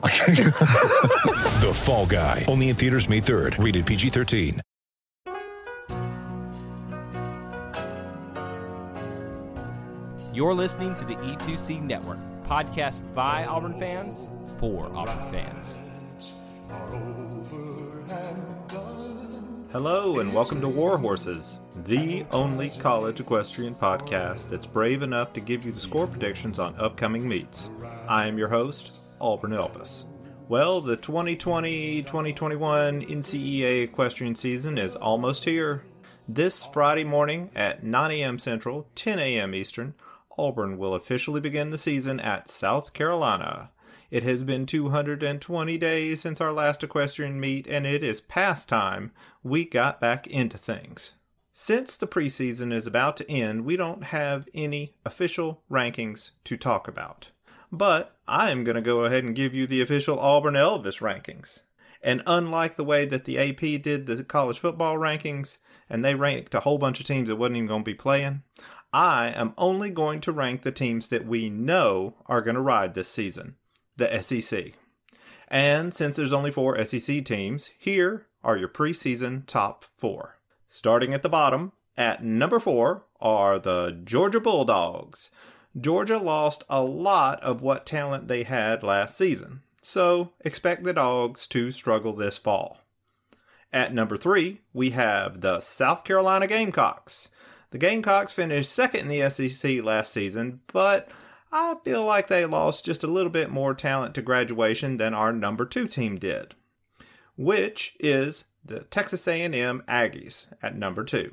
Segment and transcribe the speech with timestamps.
[1.60, 2.46] The Fall Guy.
[2.48, 3.62] Only in theaters May 3rd.
[3.62, 4.60] Rated PG-13.
[10.32, 15.78] You're listening to the E2C Network, podcast by Auburn fans for Auburn fans.
[19.72, 25.40] Hello, and welcome to War Horses, the only college equestrian podcast that's brave enough to
[25.40, 27.68] give you the score predictions on upcoming meets.
[28.08, 30.04] I am your host, Auburn Elvis.
[30.48, 35.84] Well, the 2020 2021 NCEA equestrian season is almost here.
[36.28, 38.38] This Friday morning at 9 a.m.
[38.38, 39.54] Central, 10 a.m.
[39.54, 39.94] Eastern,
[40.38, 43.70] Auburn will officially begin the season at South Carolina.
[44.10, 49.12] It has been 220 days since our last equestrian meet, and it is past time
[49.42, 51.14] we got back into things.
[51.52, 56.88] Since the preseason is about to end, we don't have any official rankings to talk
[56.88, 57.30] about.
[57.72, 61.62] But I am going to go ahead and give you the official Auburn Elvis rankings.
[62.02, 66.54] And unlike the way that the AP did the college football rankings, and they ranked
[66.54, 68.42] a whole bunch of teams that wasn't even going to be playing,
[68.92, 72.94] I am only going to rank the teams that we know are going to ride
[72.94, 73.56] this season
[73.96, 74.72] the SEC.
[75.48, 80.38] And since there's only four SEC teams, here are your preseason top four.
[80.68, 85.30] Starting at the bottom, at number four are the Georgia Bulldogs.
[85.78, 91.46] Georgia lost a lot of what talent they had last season, so expect the Dogs
[91.48, 92.78] to struggle this fall.
[93.72, 97.30] At number three, we have the South Carolina Gamecocks.
[97.70, 101.08] The Gamecocks finished second in the SEC last season, but
[101.52, 105.32] I feel like they lost just a little bit more talent to graduation than our
[105.32, 106.56] number two team did,
[107.36, 111.32] which is the Texas A&M Aggies at number two.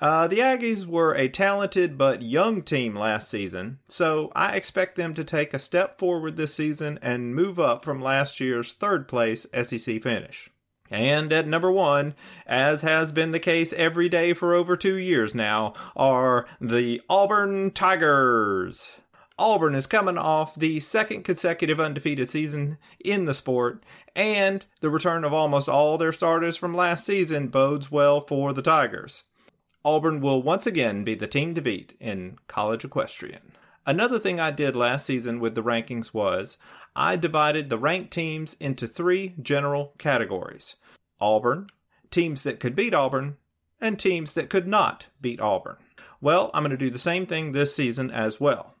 [0.00, 5.12] Uh, the Aggies were a talented but young team last season, so I expect them
[5.12, 9.46] to take a step forward this season and move up from last year's third place
[9.52, 10.48] SEC finish.
[10.90, 12.14] And at number one,
[12.46, 17.70] as has been the case every day for over two years now, are the Auburn
[17.70, 18.94] Tigers.
[19.38, 23.84] Auburn is coming off the second consecutive undefeated season in the sport,
[24.16, 28.62] and the return of almost all their starters from last season bodes well for the
[28.62, 29.24] Tigers.
[29.84, 33.52] Auburn will once again be the team to beat in college equestrian.
[33.86, 36.58] Another thing I did last season with the rankings was
[36.94, 40.76] I divided the ranked teams into three general categories
[41.20, 41.68] Auburn,
[42.10, 43.36] teams that could beat Auburn,
[43.80, 45.76] and teams that could not beat Auburn.
[46.20, 48.74] Well, I'm going to do the same thing this season as well.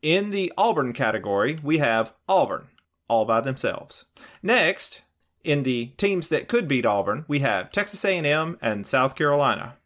[0.00, 2.68] In the Auburn category, we have Auburn,
[3.08, 4.06] all by themselves.
[4.42, 5.02] Next,
[5.42, 9.76] in the teams that could beat Auburn, we have Texas A&M and South Carolina.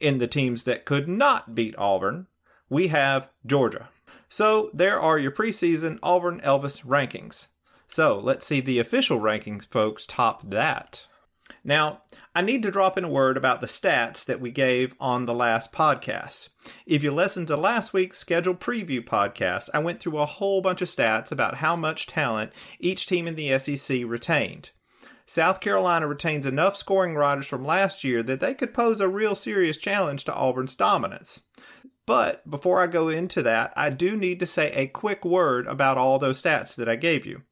[0.00, 2.26] In the teams that could not beat Auburn,
[2.68, 3.88] we have Georgia.
[4.28, 7.48] So there are your preseason Auburn Elvis rankings.
[7.86, 11.06] So let's see the official rankings folks top that.
[11.62, 12.02] Now,
[12.34, 15.34] I need to drop in a word about the stats that we gave on the
[15.34, 16.48] last podcast.
[16.86, 20.82] If you listened to last week's scheduled preview podcast, I went through a whole bunch
[20.82, 24.70] of stats about how much talent each team in the SEC retained.
[25.26, 29.34] South Carolina retains enough scoring riders from last year that they could pose a real
[29.34, 31.42] serious challenge to Auburn's dominance.
[32.06, 35.98] But before I go into that, I do need to say a quick word about
[35.98, 37.42] all those stats that I gave you.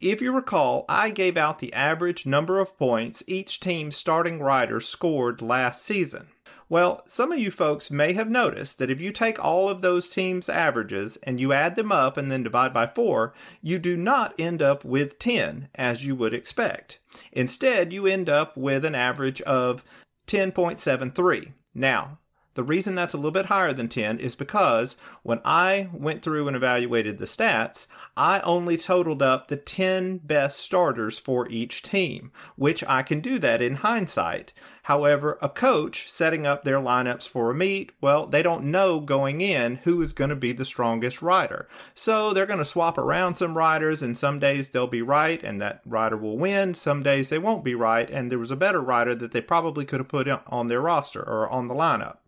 [0.00, 4.80] If you recall, I gave out the average number of points each team's starting rider
[4.80, 6.26] scored last season.
[6.68, 10.08] Well, some of you folks may have noticed that if you take all of those
[10.08, 14.34] teams' averages and you add them up and then divide by 4, you do not
[14.38, 16.98] end up with 10 as you would expect.
[17.32, 19.84] Instead, you end up with an average of
[20.26, 21.52] 10.73.
[21.74, 22.18] Now,
[22.54, 26.46] the reason that's a little bit higher than 10 is because when I went through
[26.46, 27.86] and evaluated the stats,
[28.16, 33.38] I only totaled up the 10 best starters for each team, which I can do
[33.40, 34.52] that in hindsight.
[34.84, 39.40] However, a coach setting up their lineups for a meet, well, they don't know going
[39.40, 41.68] in who is going to be the strongest rider.
[41.94, 45.60] So they're going to swap around some riders, and some days they'll be right and
[45.60, 46.74] that rider will win.
[46.74, 49.84] Some days they won't be right, and there was a better rider that they probably
[49.84, 52.18] could have put on their roster or on the lineup.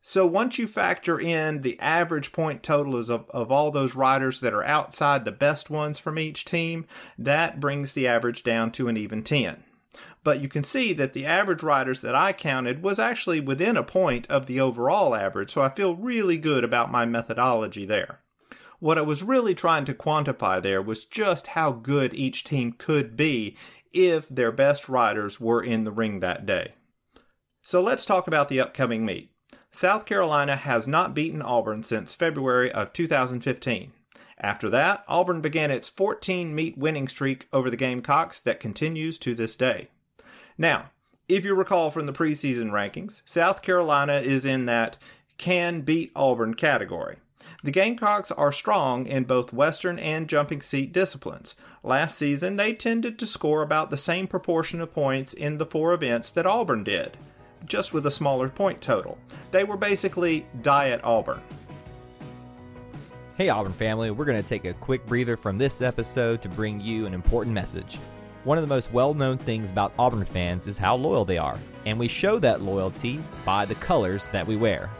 [0.00, 4.54] So once you factor in the average point totals of, of all those riders that
[4.54, 6.86] are outside the best ones from each team,
[7.18, 9.62] that brings the average down to an even 10.
[10.24, 13.82] but you can see that the average riders that I counted was actually within a
[13.82, 18.20] point of the overall average, so I feel really good about my methodology there.
[18.78, 23.16] What I was really trying to quantify there was just how good each team could
[23.16, 23.56] be
[23.92, 26.74] if their best riders were in the ring that day.
[27.62, 29.32] So let's talk about the upcoming meet.
[29.70, 33.92] South Carolina has not beaten Auburn since February of 2015.
[34.40, 39.34] After that, Auburn began its 14 meet winning streak over the Gamecocks that continues to
[39.34, 39.88] this day.
[40.56, 40.90] Now,
[41.28, 44.96] if you recall from the preseason rankings, South Carolina is in that
[45.36, 47.16] can beat Auburn category.
[47.62, 51.54] The Gamecocks are strong in both Western and jumping seat disciplines.
[51.84, 55.92] Last season, they tended to score about the same proportion of points in the four
[55.92, 57.16] events that Auburn did,
[57.66, 59.18] just with a smaller point total.
[59.50, 61.40] They were basically Diet Auburn.
[63.36, 66.80] Hey, Auburn family, we're going to take a quick breather from this episode to bring
[66.80, 67.98] you an important message.
[68.44, 71.58] One of the most well known things about Auburn fans is how loyal they are,
[71.86, 74.90] and we show that loyalty by the colors that we wear.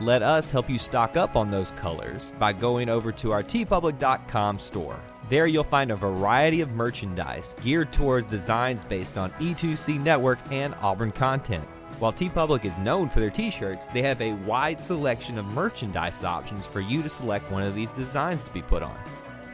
[0.00, 4.58] Let us help you stock up on those colors by going over to our teepublic.com
[4.58, 5.00] store.
[5.30, 10.74] There you'll find a variety of merchandise geared towards designs based on E2C Network and
[10.82, 11.66] Auburn content.
[11.98, 16.66] While TeePublic is known for their t-shirts, they have a wide selection of merchandise options
[16.66, 18.98] for you to select one of these designs to be put on.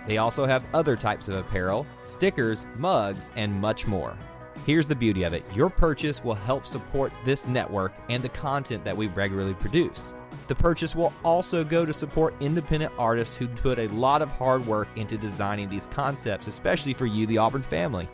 [0.09, 4.19] They also have other types of apparel, stickers, mugs, and much more.
[4.67, 8.85] Here's the beauty of it your purchase will help support this network and the content
[8.85, 10.13] that we regularly produce.
[10.49, 14.67] The purchase will also go to support independent artists who put a lot of hard
[14.67, 18.09] work into designing these concepts, especially for you, the Auburn family.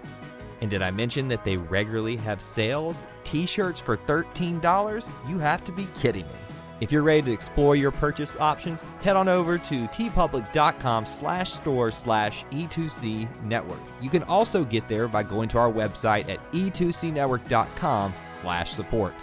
[0.61, 3.07] And did I mention that they regularly have sales?
[3.29, 5.07] T shirts for $13?
[5.29, 6.35] You have to be kidding me.
[6.81, 11.91] If you're ready to explore your purchase options, head on over to teepublic.com slash store
[11.91, 13.81] slash E2C network.
[14.01, 19.15] You can also get there by going to our website at e2cnetwork.com slash support.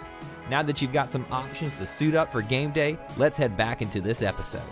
[0.48, 3.82] Now that you've got some options to suit up for game day, let's head back
[3.82, 4.62] into this episode.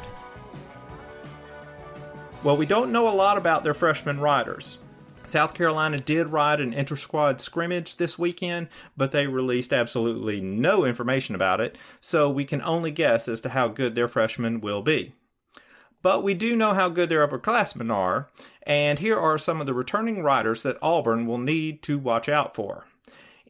[2.45, 4.79] Well, we don't know a lot about their freshman riders.
[5.27, 10.85] South Carolina did ride an inter squad scrimmage this weekend, but they released absolutely no
[10.85, 14.83] information about it, so we can only guess as to how good their freshmen will
[14.83, 15.15] be.
[16.03, 18.29] But we do know how good their upperclassmen are,
[18.65, 22.55] and here are some of the returning riders that Auburn will need to watch out
[22.55, 22.87] for.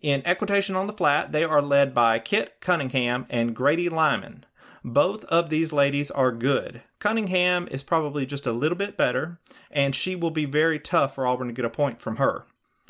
[0.01, 4.45] In equitation on the flat, they are led by Kit Cunningham and Grady Lyman.
[4.85, 6.83] Both of these ladies are good.
[7.05, 9.39] Cunningham is probably just a little bit better,
[9.71, 12.47] and she will be very tough for Auburn to get a point from her.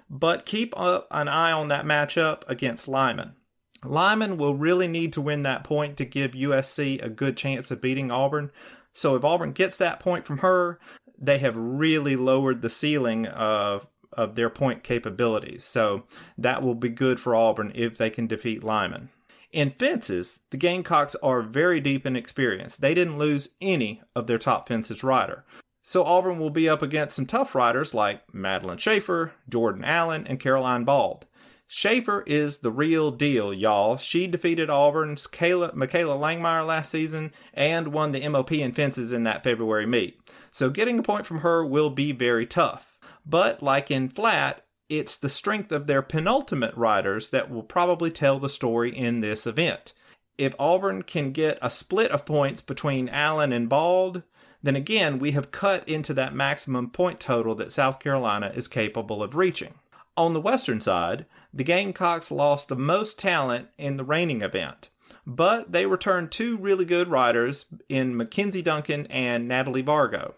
[0.08, 3.34] But keep an eye on that matchup against Lyman.
[3.82, 7.80] Lyman will really need to win that point to give USC a good chance of
[7.80, 8.52] beating Auburn.
[8.92, 10.78] So if Auburn gets that point from her,
[11.18, 15.64] they have really lowered the ceiling of of their point capabilities.
[15.64, 16.04] So
[16.38, 19.10] that will be good for Auburn if they can defeat Lyman.
[19.54, 22.76] In fences, the Gamecocks are very deep in experience.
[22.76, 25.44] They didn't lose any of their top fences rider.
[25.80, 30.40] So Auburn will be up against some tough riders like Madeline Schaefer, Jordan Allen, and
[30.40, 31.26] Caroline Bald.
[31.68, 33.96] Schaefer is the real deal, y'all.
[33.96, 39.22] She defeated Auburn's Kayla, Michaela Langmeyer last season and won the MOP in fences in
[39.22, 40.18] that February meet.
[40.50, 42.98] So getting a point from her will be very tough.
[43.24, 48.38] But like in flat, it's the strength of their penultimate riders that will probably tell
[48.38, 49.92] the story in this event.
[50.36, 54.22] If Auburn can get a split of points between Allen and Bald,
[54.62, 59.22] then again, we have cut into that maximum point total that South Carolina is capable
[59.22, 59.74] of reaching.
[60.16, 64.88] On the Western side, the Gamecocks lost the most talent in the reining event,
[65.26, 70.34] but they returned two really good riders in Mackenzie Duncan and Natalie Vargo.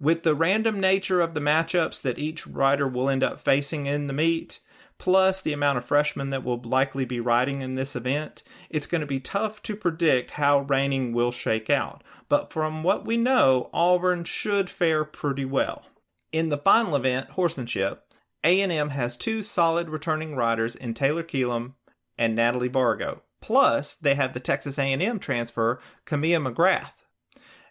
[0.00, 4.06] With the random nature of the matchups that each rider will end up facing in
[4.06, 4.60] the meet,
[4.96, 9.00] plus the amount of freshmen that will likely be riding in this event, it's going
[9.00, 12.04] to be tough to predict how reining will shake out.
[12.28, 15.84] But from what we know, Auburn should fare pretty well.
[16.30, 18.04] In the final event, horsemanship,
[18.44, 21.74] A&M has two solid returning riders in Taylor Keelam
[22.16, 23.20] and Natalie Vargo.
[23.40, 26.92] Plus, they have the Texas A&M transfer, Camilla McGrath.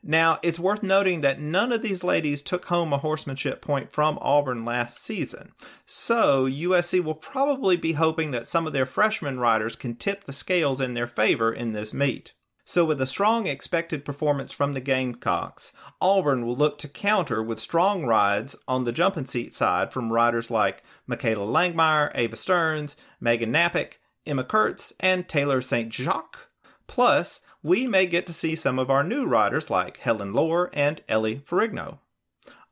[0.09, 4.17] Now, it's worth noting that none of these ladies took home a horsemanship point from
[4.21, 5.51] Auburn last season.
[5.85, 10.31] So, USC will probably be hoping that some of their freshman riders can tip the
[10.31, 12.33] scales in their favor in this meet.
[12.63, 17.59] So, with a strong expected performance from the Gamecocks, Auburn will look to counter with
[17.59, 23.51] strong rides on the jumping seat side from riders like Michaela Langmeyer, Ava Stearns, Megan
[23.51, 25.91] Napick, Emma Kurtz, and Taylor St.
[25.91, 26.47] Jacques.
[26.87, 31.01] Plus, we may get to see some of our new riders like Helen Lohr and
[31.07, 31.99] Ellie Ferrigno.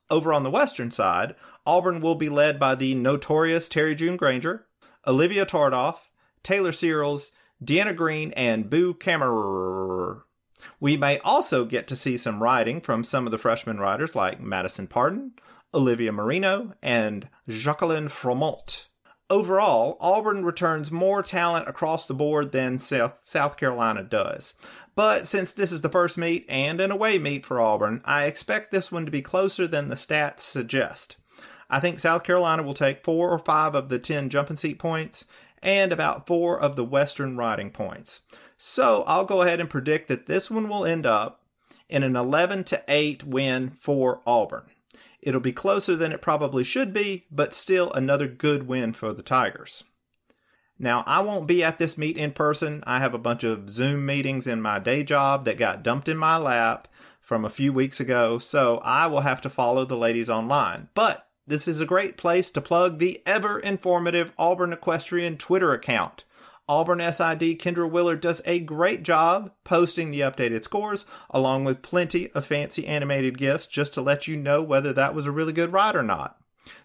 [0.10, 4.66] Over on the western side, Auburn will be led by the notorious Terry June Granger,
[5.06, 6.10] Olivia Tardoff,
[6.44, 7.32] Taylor Searles,
[7.64, 10.22] Deanna Green, and Boo Kammerer.
[10.80, 14.40] We may also get to see some riding from some of the freshman riders like
[14.40, 15.34] Madison Pardon,
[15.74, 18.85] Olivia Marino, and Jacqueline Fromont.
[19.28, 24.54] Overall, Auburn returns more talent across the board than South, South Carolina does.
[24.94, 28.72] But since this is the first meet and an away meet for Auburn, I expect
[28.72, 31.18] this one to be closer than the stats suggest.
[31.72, 35.26] I think South Carolina will take four or five of the 10 jumping seat points
[35.64, 38.22] and about four of the Western riding points.
[38.58, 41.42] So I'll go ahead and predict that this one will end up
[41.90, 44.70] in an 11 to 8 win for Auburn.
[45.26, 49.24] It'll be closer than it probably should be, but still another good win for the
[49.24, 49.84] Tigers.
[50.78, 52.84] Now, I won't be at this meet in person.
[52.86, 56.18] I have a bunch of Zoom meetings in my day job that got dumped in
[56.18, 56.88] my lap
[57.22, 60.90] from a few weeks ago, so I will have to follow the ladies online.
[60.94, 66.24] But this is a great place to plug the ever informative Auburn Equestrian Twitter account.
[66.68, 72.32] Auburn SID Kendra Willard does a great job posting the updated scores, along with plenty
[72.32, 75.72] of fancy animated GIFs just to let you know whether that was a really good
[75.72, 76.38] ride or not.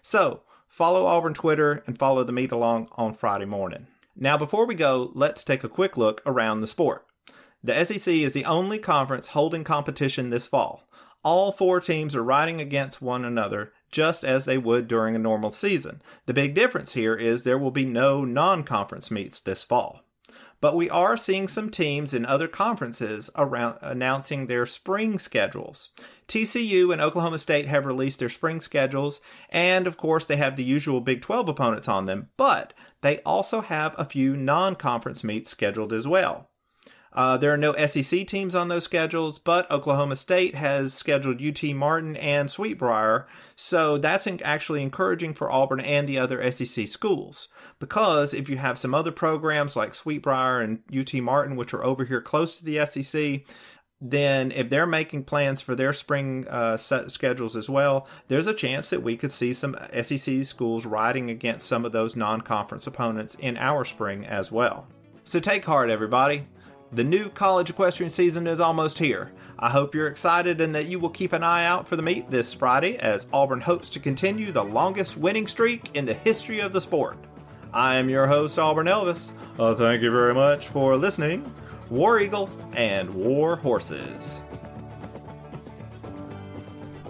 [0.03, 3.87] So, follow Auburn Twitter and follow the meet along on Friday morning.
[4.15, 7.07] Now, before we go, let's take a quick look around the sport.
[7.63, 10.87] The SEC is the only conference holding competition this fall.
[11.23, 15.51] All four teams are riding against one another just as they would during a normal
[15.51, 16.01] season.
[16.25, 20.03] The big difference here is there will be no non conference meets this fall.
[20.61, 25.89] But we are seeing some teams in other conferences around announcing their spring schedules.
[26.27, 30.63] TCU and Oklahoma State have released their spring schedules, and of course, they have the
[30.63, 35.49] usual Big 12 opponents on them, but they also have a few non conference meets
[35.49, 36.50] scheduled as well.
[37.13, 41.61] Uh, there are no SEC teams on those schedules, but Oklahoma State has scheduled UT
[41.75, 47.49] Martin and Sweet Briar, so that's actually encouraging for Auburn and the other SEC schools.
[47.79, 51.83] Because if you have some other programs like Sweet Briar and UT Martin, which are
[51.83, 53.41] over here close to the SEC,
[53.99, 58.89] then if they're making plans for their spring uh, schedules as well, there's a chance
[58.89, 63.35] that we could see some SEC schools riding against some of those non conference opponents
[63.35, 64.87] in our spring as well.
[65.23, 66.47] So take heart, everybody.
[66.93, 69.31] The new college equestrian season is almost here.
[69.57, 72.29] I hope you're excited and that you will keep an eye out for the meet
[72.29, 76.73] this Friday as Auburn hopes to continue the longest winning streak in the history of
[76.73, 77.17] the sport.
[77.73, 79.31] I am your host, Auburn Elvis.
[79.57, 81.49] Uh, thank you very much for listening.
[81.89, 84.41] War Eagle and War Horses.